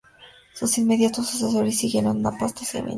Sus 0.55 0.79
inmediatos 0.79 1.29
sucesores 1.29 1.77
siguieron 1.77 2.17
una 2.21 2.31
pauta 2.35 2.65
similar. 2.65 2.89